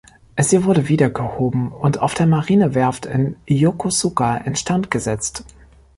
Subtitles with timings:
[0.39, 5.45] Sie wurde wieder gehoben und auf der Marinewerft in Yokosuka in Stand gesetzt.